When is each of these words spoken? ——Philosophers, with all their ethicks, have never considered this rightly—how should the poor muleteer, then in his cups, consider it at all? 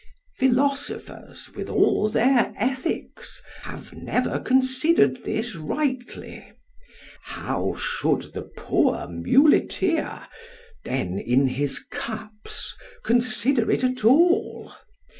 ——Philosophers, 0.39 1.51
with 1.55 1.69
all 1.69 2.09
their 2.09 2.55
ethicks, 2.59 3.35
have 3.61 3.93
never 3.93 4.39
considered 4.39 5.17
this 5.17 5.53
rightly—how 5.55 7.75
should 7.77 8.33
the 8.33 8.49
poor 8.57 9.07
muleteer, 9.07 10.25
then 10.85 11.19
in 11.19 11.45
his 11.49 11.77
cups, 11.91 12.73
consider 13.03 13.69
it 13.69 13.83
at 13.83 14.03
all? 14.03 14.73